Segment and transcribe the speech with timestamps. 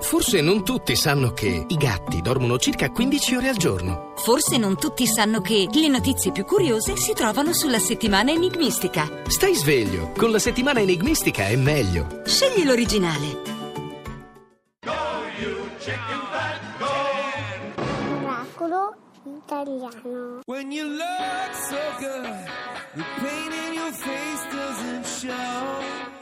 [0.00, 4.12] Forse non tutti sanno che i gatti dormono circa 15 ore al giorno.
[4.16, 9.08] Forse non tutti sanno che le notizie più curiose si trovano sulla settimana enigmistica.
[9.26, 12.22] Stai sveglio, con la settimana enigmistica è meglio.
[12.24, 13.56] Scegli l'originale.
[18.22, 18.94] Oracolo
[19.24, 20.40] italiano.
[20.46, 22.46] When you look so good,
[22.94, 26.17] the pain in your face doesn't show.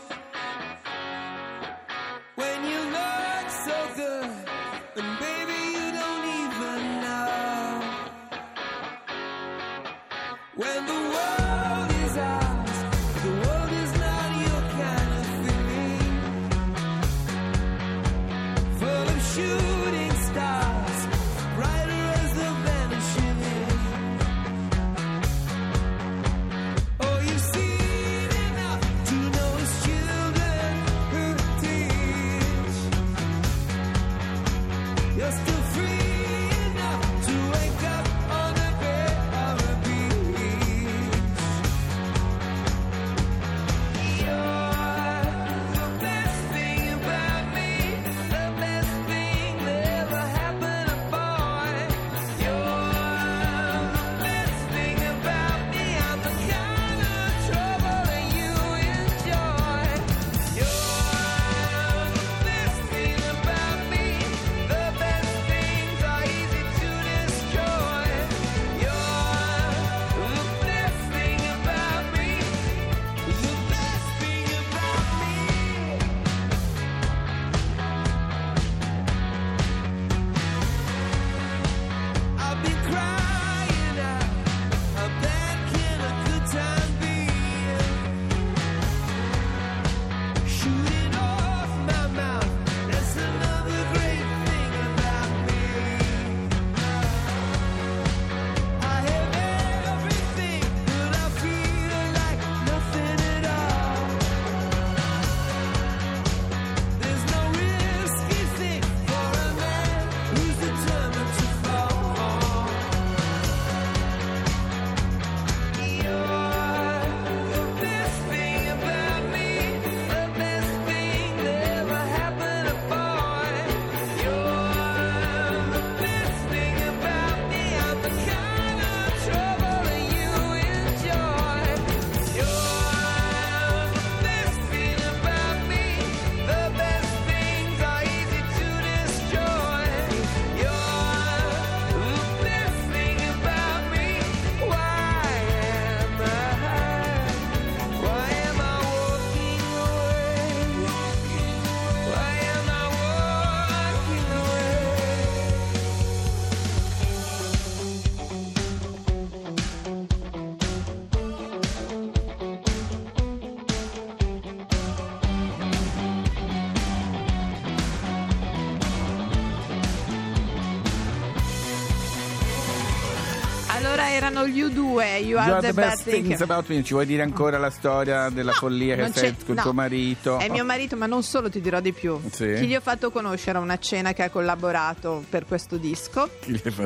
[174.17, 174.77] Erano gli U2,
[175.25, 176.25] You Are, You the, the best Thing.
[176.25, 176.83] things about me.
[176.83, 179.63] Ci vuoi dire ancora la storia della No, follia che sei con no.
[179.63, 180.39] tuo marito?
[180.39, 182.19] È mio marito, ma non solo, ti dirò di più.
[182.31, 182.55] Sì?
[182.59, 186.29] Chi gli ho fatto conoscere a una cena che ha collaborato per questo disco?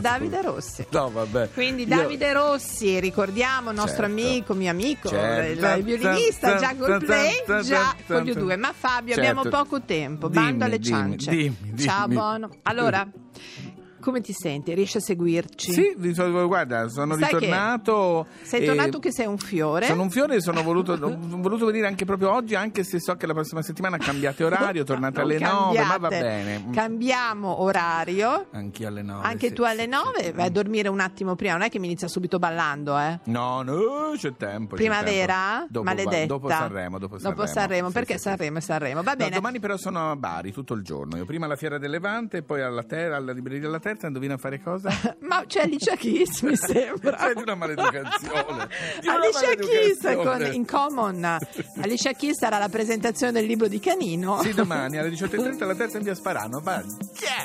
[0.00, 0.42] Davide?
[0.42, 0.86] Rossi.
[0.90, 1.50] No, vabbè.
[1.54, 4.20] Quindi Io- Davide Rossi, ricordiamo, nostro Certo.
[4.20, 5.66] amico, mio amico, Certo.
[5.76, 8.58] il violinista, già col play, già con gli U2.
[8.58, 9.56] Ma Fabio, abbiamo Certo.
[9.58, 11.30] poco tempo, Dimmi, bando alle dimmi, ciance.
[11.30, 11.78] dimmi, dimmi.
[11.78, 12.48] Ciao Bono.
[12.62, 13.06] Allora,
[14.00, 14.74] come ti senti?
[14.74, 15.72] Riesci a seguirci?
[15.72, 18.26] Sì, di solito, guarda, sono Sai ritornato.
[18.42, 19.86] Sei tornato che sei un fiore.
[19.86, 23.26] Sono un fiore e sono voluto, voluto venire anche proprio oggi, anche se so che
[23.26, 26.20] la prossima settimana cambiate orario, tornate alle 9, ma va cambiate.
[26.20, 26.64] bene.
[26.72, 28.46] Cambiamo orario.
[28.52, 29.26] Anche alle 9.
[29.26, 30.32] Anche sì, tu alle sì, 9 sì.
[30.32, 33.20] vai a dormire un attimo prima, non è che mi inizia subito ballando, eh?
[33.24, 34.74] No, no, c'è tempo.
[34.76, 35.56] c'è Primavera?
[35.58, 35.66] tempo.
[35.70, 36.26] Dopo, Maledetta.
[36.26, 36.98] Dopo Sanremo.
[36.98, 38.18] Dopo Sanremo, Sanremo, Sì, perché.
[38.18, 39.02] Sanremo e Sanremo.
[39.02, 39.34] Va No, bene.
[39.34, 41.16] domani però sono a Bari tutto il giorno.
[41.16, 44.38] Io prima alla Fiera del Levante, poi alla, ter- alla libreria della Terza, indovina a
[44.38, 44.90] fare cosa?
[45.20, 47.18] Ma c'è Alicia Keys, mi sembra.
[47.18, 48.68] Sei di una maleducazione.
[49.00, 51.24] Di una Alicia Keys con, in common.
[51.82, 54.40] Alicia Keys sarà la presentazione del libro di Canino.
[54.42, 56.60] Sì, domani alle 18.30 alla Terza in via Sparano.
[56.60, 56.84] Vai.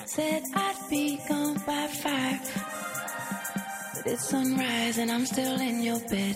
[0.06, 2.40] Said I'd be gone by five.
[3.96, 6.36] But it's sunrise and I'm still in your bed.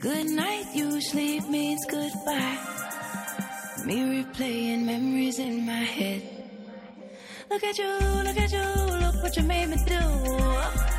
[0.00, 2.58] Good night usually means goodbye.
[3.84, 6.37] Me replaying memories in my head.
[7.50, 7.88] Look at you,
[8.24, 10.97] look at you, look what you made me do.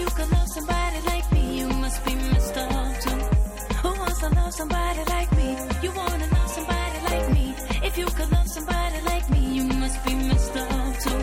[0.00, 3.20] You love somebody like me, you must be messed up too.
[3.82, 5.48] Who wants to love somebody like me?
[5.82, 7.54] You wanna love somebody like me?
[7.88, 11.22] If you love somebody like me, you must be messed up too.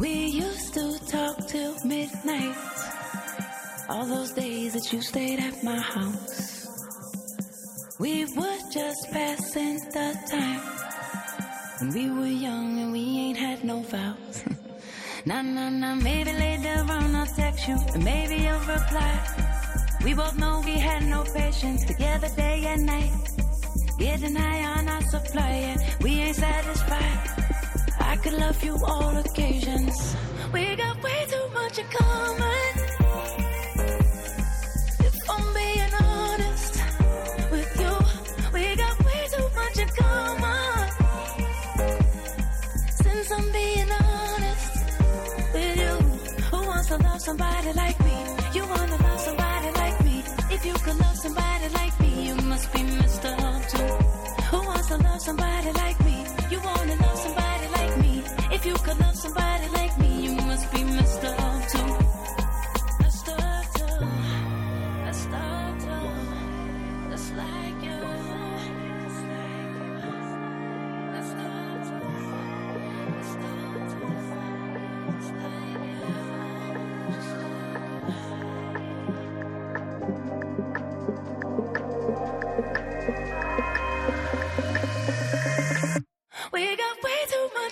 [0.00, 2.56] We used to talk till midnight.
[3.88, 6.68] All those days that you stayed at my house.
[7.98, 10.60] We were just passing the time.
[11.78, 14.47] When we were young and we ain't had no vows.
[15.28, 19.14] Nah, nah, nah, maybe later on I'll text you, and maybe you'll reply.
[20.02, 23.12] We both know we had no patience together day and night.
[23.98, 27.18] Getting high on our supply, and we ain't satisfied.
[28.00, 30.16] I could love you all occasions.
[30.52, 32.77] We got way too much in common.
[47.18, 48.16] Love somebody like me?
[48.54, 50.22] You wanna love somebody like me?
[50.54, 53.90] If you could love somebody like me, you must be messed up too.
[54.50, 56.07] Who wants to love somebody like me?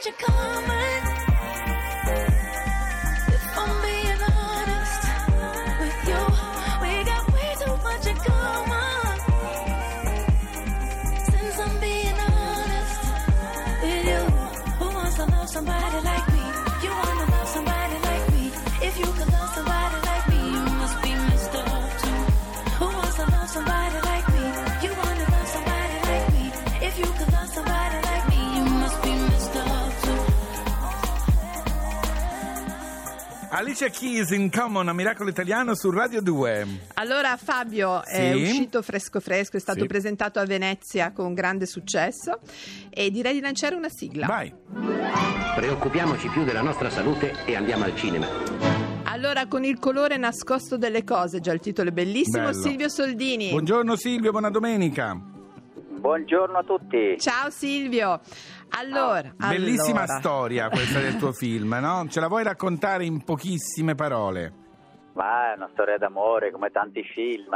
[0.07, 1.06] you coming?
[33.57, 36.67] Alicia Keys in Common a Miracolo Italiano su Radio 2.
[36.95, 38.43] Allora Fabio è Sì.
[38.43, 39.87] uscito fresco fresco, è stato Sì.
[39.87, 42.39] presentato a Venezia con grande successo
[42.91, 44.27] e direi di lanciare una sigla.
[44.27, 44.53] Vai.
[45.55, 48.27] Preoccupiamoci più della nostra salute e andiamo al cinema.
[49.05, 52.61] Allora con il colore nascosto delle cose, già il titolo è bellissimo, Bello.
[52.61, 53.49] Silvio Soldini.
[53.51, 55.19] Buongiorno Silvio, buona domenica.
[55.99, 57.17] Buongiorno a tutti.
[57.19, 58.21] Ciao Silvio.
[58.71, 60.19] Allora, Bellissima allora.
[60.19, 62.07] storia questa del tuo film, no?
[62.09, 64.53] Ce la vuoi raccontare in pochissime parole?
[65.15, 67.55] Ma è una storia d'amore come tanti film.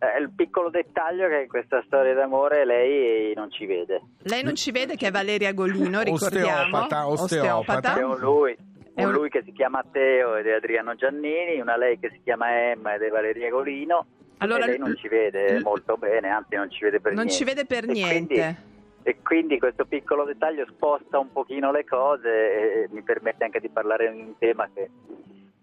[0.00, 4.00] Eh, il piccolo dettaglio è che in questa storia d'amore lei non ci vede.
[4.22, 6.78] Lei non ci vede che è Valeria Golino, ricordiamo.
[6.78, 8.06] Osteopata, osteopata.
[8.06, 8.56] Un lui,
[8.94, 12.20] È un lui che si chiama Matteo ed è Adriano Giannini, una lei che si
[12.24, 14.06] chiama Emma ed è Valeria Golino.
[14.38, 17.24] Allora, e lei non ci vede l- molto bene, anzi non ci vede per Non
[17.26, 17.34] niente.
[17.34, 18.34] ci vede per E niente.
[18.34, 18.56] quindi-
[19.08, 23.70] e quindi questo piccolo dettaglio sposta un pochino le cose e mi permette anche di
[23.70, 24.90] parlare di un tema che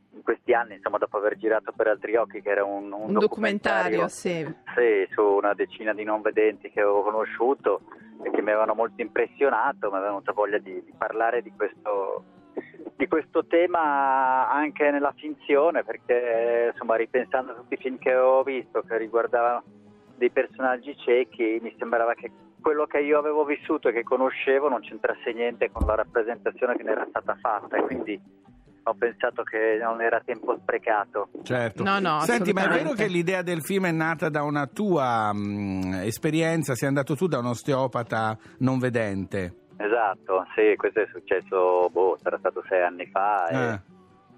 [0.10, 3.14] in questi anni, insomma, dopo aver girato per altri occhi, che era un, un Un
[3.14, 4.44] documentario, sì.
[4.74, 7.82] sì, su una decina di non vedenti che avevo conosciuto
[8.24, 12.24] e che mi avevano molto impressionato, mi è venuta voglia di, di parlare di questo,
[12.96, 18.42] di questo tema anche nella finzione, perché insomma ripensando a tutti i film che avevo
[18.42, 19.62] visto che riguardavano
[20.16, 22.32] dei personaggi ciechi, mi sembrava che
[22.66, 26.82] quello che io avevo vissuto e che conoscevo non c'entrasse niente con la rappresentazione che
[26.82, 28.20] ne era stata fatta e quindi
[28.88, 31.30] ho pensato che non era tempo sprecato.
[31.44, 31.84] Certo.
[31.84, 35.32] No, no, Senti, ma è vero che l'idea del film è nata da una tua
[35.32, 36.74] mh, esperienza?
[36.74, 39.54] Sei andato tu da un osteopata non vedente?
[39.78, 43.46] Esatto, sì, questo è successo, boh, sarà stato sei anni fa.
[43.48, 43.94] e- Eh.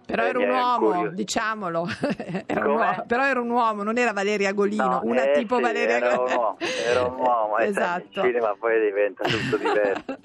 [0.07, 1.15] Però Eh, era un uomo, curioso.
[1.15, 1.85] diciamolo.
[2.47, 5.57] Era un uomo, però era un uomo, non era Valeria Golino, No, una eh, tipo
[5.57, 6.57] sì, Valeria era un uomo,
[6.89, 8.19] era un uomo, e sai, esatto.
[8.21, 10.17] il cinema poi diventa tutto diverso.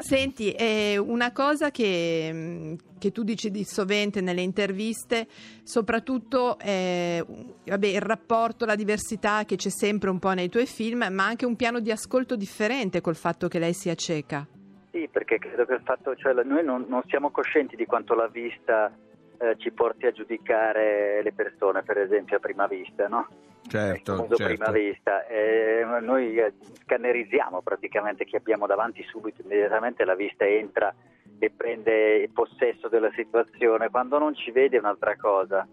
[0.00, 5.28] Senti, eh, una cosa che, mh, che tu dici di sovente nelle interviste,
[5.62, 7.24] soprattutto eh,
[7.64, 11.46] vabbè, il rapporto, la diversità che c'è sempre un po' nei tuoi film, ma anche
[11.46, 14.44] un piano di ascolto differente col fatto che lei sia cieca.
[14.90, 18.26] Sì, perché credo che il fatto, cioè noi non, non siamo coscienti di quanto la
[18.26, 18.92] vista
[19.42, 23.26] eh, ci porti a giudicare le persone, per esempio, a prima vista, no?
[23.66, 24.44] certo, certo.
[24.44, 25.26] prima vista.
[25.26, 30.94] Eh, noi eh, scannerizziamo praticamente chi abbiamo davanti subito, immediatamente la vista entra
[31.38, 33.90] e prende possesso della situazione.
[33.90, 35.66] Quando non ci vede è un'altra cosa,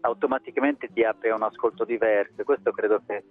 [0.00, 2.40] automaticamente ti apre un ascolto diverso.
[2.40, 3.22] E Questo credo che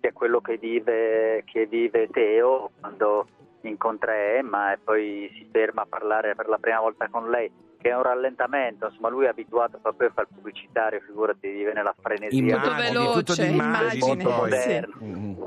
[0.00, 3.28] sia quello che vive, che vive Teo quando
[3.62, 7.88] incontra Emma e poi si ferma a parlare per la prima volta con lei che
[7.88, 11.94] è un rallentamento, insomma lui è abituato proprio a fare il pubblicitario, figurati, vive nella
[11.98, 14.32] frenesia Immagini, Molto tutto veloce, di immagini immagine, poi.
[14.34, 14.96] moderno.
[15.02, 15.42] Mm.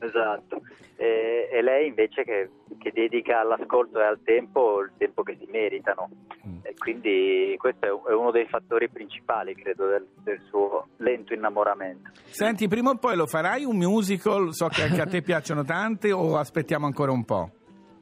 [0.00, 0.60] Esatto.
[0.96, 5.46] E, e lei invece che, che dedica all'ascolto e al tempo il tempo che si
[5.50, 6.08] meritano.
[6.46, 6.58] Mm.
[6.62, 12.10] E quindi questo è, è uno dei fattori principali, credo, del, del suo lento innamoramento.
[12.24, 14.52] Senti, prima o poi lo farai un musical?
[14.52, 17.50] So che anche a te piacciono tante o aspettiamo ancora un po'?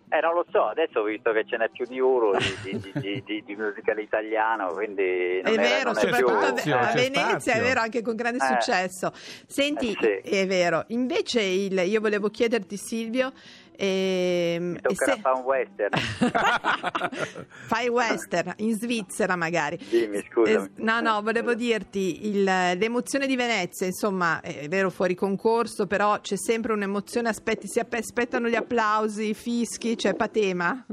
[0.09, 2.79] Eh, non lo so, adesso ho visto che ce n'è più di uno di, di,
[2.79, 6.79] di, di, di- di musical italiano, quindi non È era- vero, c'è soprattutto a- spazio,
[6.79, 7.53] a Venezia, spazio.
[7.53, 8.47] è vero, anche con grande Eh.
[8.47, 9.13] successo.
[9.47, 10.31] Senti, Eh, sì.
[10.31, 13.33] è vero, invece il- io volevo chiederti Silvio,
[13.77, 15.91] ehm, Mi tocca se- fare un western.
[17.67, 19.79] fai western in Svizzera magari.
[19.89, 20.67] Dimmi, scusami.
[20.67, 26.21] Eh, no, no, volevo dirti il- l'emozione di Venezia, insomma, è vero fuori concorso, però
[26.21, 30.85] c'è sempre un'emozione, aspetti, si aspettano gli applausi, i fischi, c'è patema.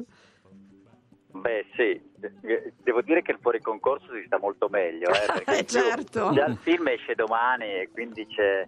[1.35, 1.99] Beh sì,
[2.83, 6.31] devo dire che il fuori concorso si sta molto meglio, eh, perché Eh, certo.
[6.31, 8.65] già il film esce domani e quindi c'è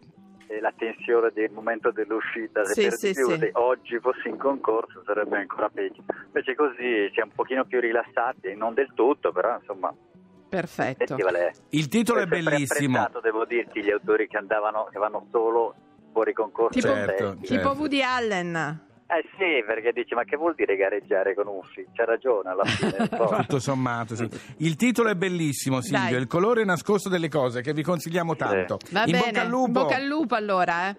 [0.61, 3.37] la tensione del momento dell'uscita, se Sì, per sì, più sì.
[3.39, 8.53] se oggi fossi in concorso sarebbe ancora peggio, invece così siamo un pochino più rilassati,
[8.55, 11.15] non del tutto però insomma il Perfetto.
[11.17, 13.07] è Il titolo è bellissimo.
[13.21, 15.75] devo dirti, gli autori che andavano, che vanno solo
[16.13, 17.47] fuori concorso Certo, testi.
[17.47, 17.77] Tipo certo.
[17.79, 18.84] Woody Allen.
[19.07, 21.87] Eh sì, perché dici ma che vuol dire gareggiare con un film?
[21.93, 23.07] C'ha ragione alla fine.
[23.41, 24.27] Tutto sommato, sì.
[24.57, 25.99] Il titolo è bellissimo, Silvio.
[26.09, 26.19] Dai.
[26.21, 28.79] Il colore nascosto delle cose che vi consigliamo tanto.
[28.89, 29.25] Va In bene.
[29.25, 29.65] bocca al lupo.
[29.67, 30.95] In bocca al lupo allora, eh.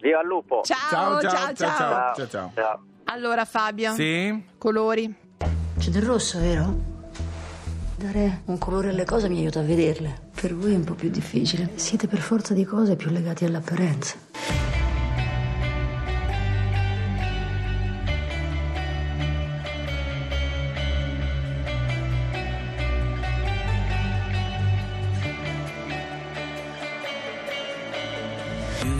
[0.00, 0.60] Viva il lupo!
[0.64, 1.30] Ciao, ciao, ciao.
[1.30, 2.14] ciao, ciao.
[2.14, 2.50] ciao, ciao.
[2.54, 2.84] Ciao.
[3.04, 4.44] Allora Fabio, Sì?
[4.56, 5.12] colori.
[5.78, 6.90] C'è del rosso, vero?
[7.96, 10.30] Dare un colore alle cose mi aiuta a vederle.
[10.40, 11.70] Per voi è un po' più difficile.
[11.74, 14.16] Siete per forza di cose più legati all'apparenza.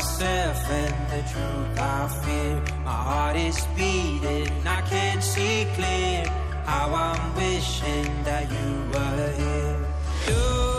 [0.00, 2.62] myself and the truth I fear.
[2.84, 6.24] My heart is beating, I can't see clear.
[6.64, 9.78] How I'm wishing that you were here.
[10.28, 10.69] You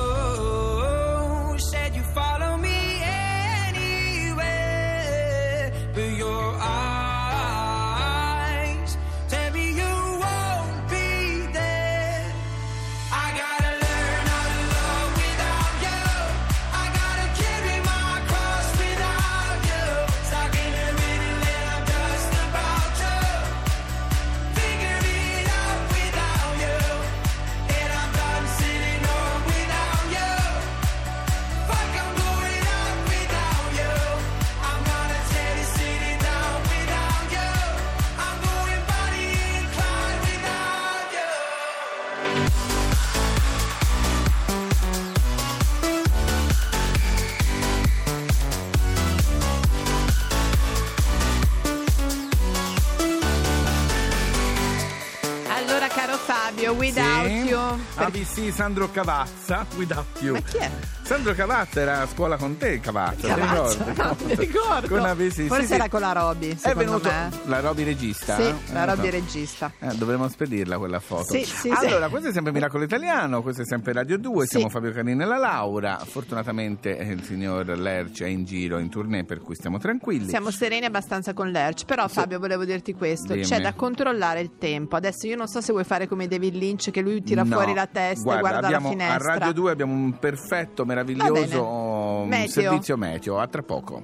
[56.55, 57.47] Fabio, without Sì?
[57.49, 57.79] you.
[57.95, 60.33] ABC Sandro Cavazza, Without You.
[60.33, 60.69] Ma chi è?
[61.11, 64.01] Sandro Cavazza era a scuola con te, Cavazza, Cavazza, ricordi?
[64.01, 64.87] no, mi ricordo.
[64.87, 65.73] Con una- sì, Forse sì.
[65.73, 67.29] era con la Roby, È venuto me.
[67.47, 68.35] la Roby regista?
[68.37, 69.11] Sì, Eh, la Roby so.
[69.11, 69.71] regista.
[69.79, 71.33] Eh, dovremmo spedirla quella foto.
[71.33, 74.51] Sì, sì, allora, questo è sempre Miracolo Italiano, questo è sempre Radio 2, Sì.
[74.51, 75.99] siamo Fabio Canini e la Laura.
[76.01, 80.29] Fortunatamente eh, il signor Lerch è in giro, in tournée, per cui stiamo tranquilli.
[80.29, 83.43] Siamo sereni abbastanza con l'Erch, però Fabio volevo dirti questo, Dimmi.
[83.45, 84.95] c'è da controllare il tempo.
[84.95, 87.73] Adesso io non so se vuoi fare come David Lynch che lui tira No, fuori
[87.73, 89.33] la testa guarda, e guarda abbiamo, la finestra.
[89.33, 93.39] A Radio 2 abbiamo un perfetto, Va meraviglioso um, servizio meteo.
[93.39, 94.03] A tra poco.